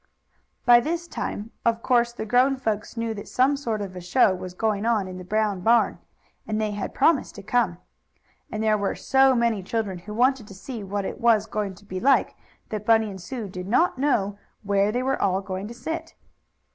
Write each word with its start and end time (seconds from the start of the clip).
By 0.65 0.79
this 0.79 1.07
time, 1.07 1.51
of 1.63 1.83
course, 1.83 2.11
the 2.11 2.25
grown 2.25 2.57
folks 2.57 2.97
knew 2.97 3.13
that 3.13 3.27
some 3.27 3.55
sort 3.55 3.83
of 3.83 3.95
a 3.95 4.01
show 4.01 4.33
was 4.33 4.55
going 4.55 4.83
on 4.83 5.07
in 5.07 5.19
the 5.19 5.23
Brown 5.23 5.59
barn, 5.61 5.99
and 6.47 6.59
they 6.59 6.71
had 6.71 6.95
promised 6.95 7.35
to 7.35 7.43
come. 7.43 7.77
And 8.51 8.63
there 8.63 8.79
were 8.79 8.95
so 8.95 9.35
many 9.35 9.61
children 9.61 9.99
who 9.99 10.15
wanted 10.15 10.47
to 10.47 10.55
see 10.55 10.83
what 10.83 11.05
it 11.05 11.21
was 11.21 11.45
going 11.45 11.75
to 11.75 11.85
be 11.85 11.99
like 11.99 12.33
that 12.69 12.83
Bunny 12.83 13.11
and 13.11 13.21
Sue 13.21 13.47
did 13.47 13.67
not 13.67 13.99
know 13.99 14.39
where 14.63 14.91
they 14.91 15.03
were 15.03 15.21
all 15.21 15.39
going 15.39 15.67
to 15.67 15.73
sit. 15.75 16.15